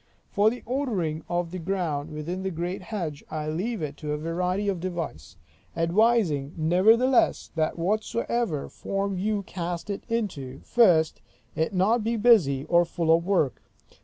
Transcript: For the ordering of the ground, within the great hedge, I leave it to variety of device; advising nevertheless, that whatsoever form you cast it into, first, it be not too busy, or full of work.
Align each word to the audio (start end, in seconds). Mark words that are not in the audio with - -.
For 0.31 0.49
the 0.49 0.63
ordering 0.65 1.23
of 1.29 1.51
the 1.51 1.59
ground, 1.59 2.09
within 2.09 2.41
the 2.41 2.49
great 2.49 2.81
hedge, 2.81 3.23
I 3.29 3.47
leave 3.49 3.83
it 3.83 3.97
to 3.97 4.17
variety 4.17 4.67
of 4.67 4.79
device; 4.79 5.37
advising 5.77 6.55
nevertheless, 6.57 7.51
that 7.53 7.77
whatsoever 7.77 8.67
form 8.67 9.15
you 9.19 9.43
cast 9.43 9.91
it 9.91 10.03
into, 10.09 10.61
first, 10.63 11.21
it 11.55 11.69
be 11.69 11.77
not 11.77 12.03
too 12.03 12.17
busy, 12.17 12.65
or 12.65 12.83
full 12.83 13.15
of 13.15 13.27
work. 13.27 13.61